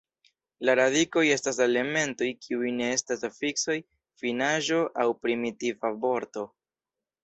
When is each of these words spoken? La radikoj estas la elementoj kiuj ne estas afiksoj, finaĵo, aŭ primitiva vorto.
La 0.69 0.73
radikoj 0.79 1.23
estas 1.33 1.59
la 1.61 1.67
elementoj 1.73 2.31
kiuj 2.47 2.73
ne 2.79 2.89
estas 2.97 3.29
afiksoj, 3.31 3.79
finaĵo, 4.25 4.85
aŭ 5.07 5.11
primitiva 5.25 5.97
vorto. 6.05 6.53